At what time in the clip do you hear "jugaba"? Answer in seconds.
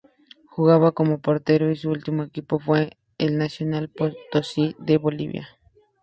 0.47-0.93